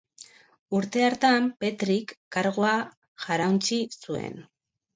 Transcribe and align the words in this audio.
Urte 0.77 1.03
hartan 1.07 1.49
Petrik 1.65 2.15
kargua 2.37 2.73
jarauntsi 3.27 3.81
zuen. 4.05 4.45